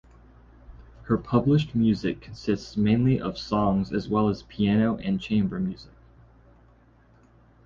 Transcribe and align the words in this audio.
Her 1.03 1.15
published 1.19 1.75
music 1.75 2.21
consists 2.21 2.75
mainly 2.75 3.21
of 3.21 3.37
songs 3.37 3.93
as 3.93 4.09
well 4.09 4.29
as 4.29 4.41
piano 4.41 4.97
and 4.97 5.21
chamber 5.21 5.59
music. 5.59 5.93